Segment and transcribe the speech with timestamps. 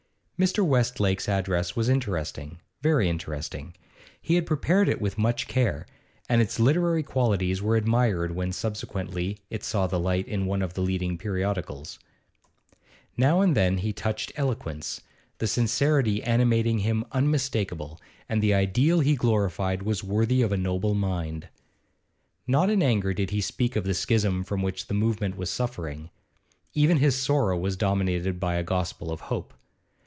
[0.41, 0.65] Mr.
[0.65, 3.71] Westlake's address was interesting, very interesting;
[4.19, 5.85] he had prepared it with much care,
[6.27, 10.73] and its literary qualities were admired when subsequently it saw the light in one of
[10.73, 11.99] the leading periodicals.
[13.15, 14.99] Now and then he touched eloquence;
[15.37, 20.57] the sincerity animating him was unmistakable, and the ideal he glorified was worthy of a
[20.57, 21.49] noble mind.
[22.47, 26.09] Not in anger did he speak of the schism from which the movement was suffering;
[26.73, 29.53] even his sorrow was dominated by a gospel of hope.